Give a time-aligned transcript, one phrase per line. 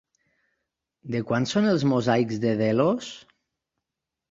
[1.15, 3.13] De quan són els mosaics de Delos?